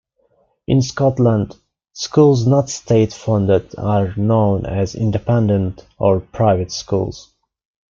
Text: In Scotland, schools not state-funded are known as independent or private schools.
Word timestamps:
In 0.65 0.81
Scotland, 0.81 1.55
schools 1.93 2.47
not 2.47 2.71
state-funded 2.71 3.75
are 3.77 4.15
known 4.15 4.65
as 4.65 4.95
independent 4.95 5.85
or 5.99 6.21
private 6.21 6.71
schools. 6.71 7.29